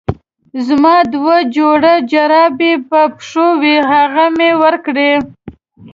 زما 0.67 0.95
دوه 1.13 1.35
جوړه 1.55 1.93
جرابې 2.11 2.73
په 2.89 2.99
پښو 3.15 3.47
وې 3.61 3.77
هغه 3.91 4.25
مې 4.37 4.51
ورکړې. 4.63 5.11